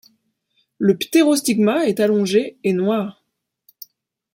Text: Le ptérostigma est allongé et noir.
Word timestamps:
Le 0.79 0.97
ptérostigma 0.97 1.85
est 1.85 1.99
allongé 1.99 2.57
et 2.63 2.73
noir. 2.73 3.23